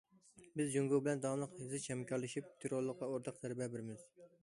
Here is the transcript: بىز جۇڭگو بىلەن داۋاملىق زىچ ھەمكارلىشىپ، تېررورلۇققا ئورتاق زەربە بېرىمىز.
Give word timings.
بىز 0.61 0.71
جۇڭگو 0.75 0.99
بىلەن 1.07 1.21
داۋاملىق 1.27 1.53
زىچ 1.75 1.87
ھەمكارلىشىپ، 1.95 2.51
تېررورلۇققا 2.65 3.11
ئورتاق 3.15 3.43
زەربە 3.45 3.73
بېرىمىز. 3.77 4.13